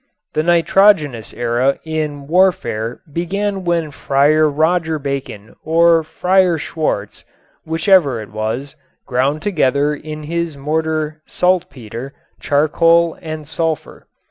[0.33, 7.23] The nitrogenous era in warfare began when Friar Roger Bacon or Friar Schwartz
[7.65, 8.75] whichever it was
[9.05, 14.07] ground together in his mortar saltpeter, charcoal and sulfur.